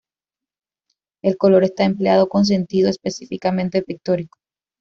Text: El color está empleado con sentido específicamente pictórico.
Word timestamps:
El 1.21 1.37
color 1.37 1.63
está 1.63 1.83
empleado 1.83 2.27
con 2.27 2.43
sentido 2.43 2.89
específicamente 2.89 3.83
pictórico. 3.83 4.39